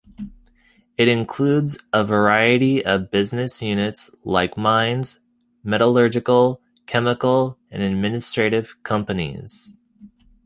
[0.97, 5.19] It includes a variety of business units like mines,
[5.63, 9.77] metallurgical, chemical and administrative companies.